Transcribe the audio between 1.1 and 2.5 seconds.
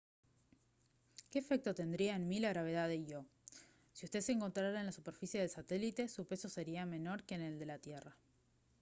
¿qué efecto tendría en mí la